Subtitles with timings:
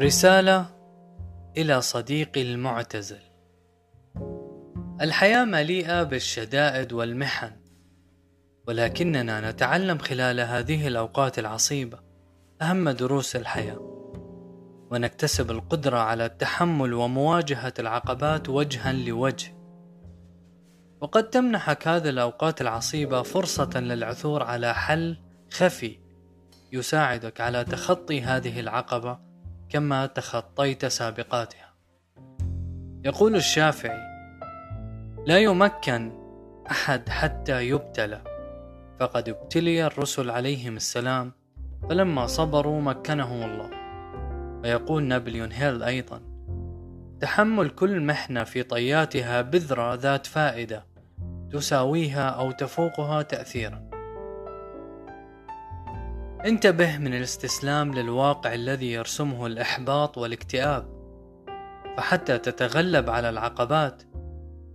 [0.00, 0.66] رسالة
[1.56, 3.20] إلى صديقي المعتزل.
[5.00, 7.50] الحياة مليئة بالشدائد والمحن
[8.68, 11.98] ولكننا نتعلم خلال هذه الأوقات العصيبة
[12.62, 13.78] أهم دروس الحياة
[14.90, 19.54] ونكتسب القدرة على التحمل ومواجهة العقبات وجها لوجه.
[21.00, 25.16] وقد تمنحك هذه الأوقات العصيبة فرصة للعثور على حل
[25.52, 25.98] خفي
[26.72, 29.33] يساعدك على تخطي هذه العقبة
[29.68, 31.74] كما تخطيت سابقاتها.
[33.04, 34.00] يقول الشافعي:
[35.26, 36.12] لا يمكن
[36.70, 38.24] أحد حتى يبتلى،
[39.00, 41.32] فقد ابتلي الرسل عليهم السلام
[41.88, 43.70] فلما صبروا مكنهم الله.
[44.62, 46.20] ويقول نابليون هيل أيضا:
[47.20, 50.86] تحمل كل محنة في طياتها بذرة ذات فائدة
[51.52, 53.93] تساويها أو تفوقها تأثيرا.
[56.44, 60.86] انتبه من الاستسلام للواقع الذي يرسمه الإحباط والاكتئاب
[61.96, 64.02] فحتى تتغلب على العقبات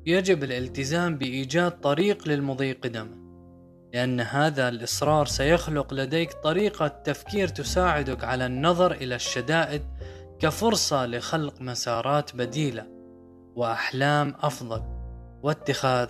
[0.06, 3.20] يجب الالتزام بإيجاد طريق للمضي قدما
[3.94, 9.81] لأن هذا الإصرار سيخلق لديك طريقة تفكير تساعدك على النظر إلى الشدائد
[10.39, 12.88] كفرصة لخلق مسارات بديلة
[13.56, 14.81] وأحلام أفضل
[15.44, 16.09] واتخاذ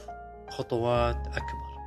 [0.49, 1.78] خطوات أكبر.